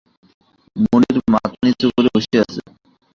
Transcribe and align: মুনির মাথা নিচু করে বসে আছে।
মুনির 0.75 1.17
মাথা 1.33 1.57
নিচু 1.63 1.87
করে 1.95 2.09
বসে 2.15 2.35
আছে। 2.43 2.61